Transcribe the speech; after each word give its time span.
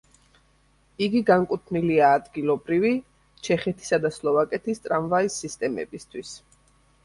იგი 1.07 1.21
განკუთვნილია 1.27 2.07
ადგილობრივი, 2.21 2.93
ჩეხეთისა 3.49 4.03
და 4.09 4.15
სლოვაკეთის 4.19 4.85
ტრამვაის 4.89 5.41
სისტემებისთვის. 5.47 6.37